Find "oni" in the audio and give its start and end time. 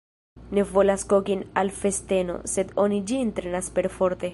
2.87-3.03